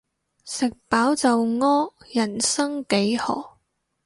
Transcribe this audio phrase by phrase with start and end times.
[0.45, 3.59] 食飽就屙，人生幾何